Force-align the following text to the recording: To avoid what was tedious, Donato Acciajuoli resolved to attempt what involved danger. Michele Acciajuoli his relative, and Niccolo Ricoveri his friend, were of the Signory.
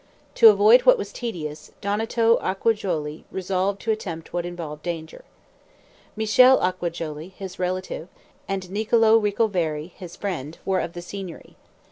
To 0.33 0.49
avoid 0.49 0.81
what 0.81 0.97
was 0.97 1.13
tedious, 1.13 1.73
Donato 1.79 2.37
Acciajuoli 2.39 3.25
resolved 3.29 3.79
to 3.81 3.91
attempt 3.91 4.33
what 4.33 4.47
involved 4.47 4.81
danger. 4.81 5.23
Michele 6.15 6.57
Acciajuoli 6.59 7.33
his 7.33 7.59
relative, 7.59 8.07
and 8.47 8.71
Niccolo 8.71 9.19
Ricoveri 9.19 9.91
his 9.93 10.15
friend, 10.15 10.57
were 10.65 10.79
of 10.79 10.93
the 10.93 11.03
Signory. 11.03 11.55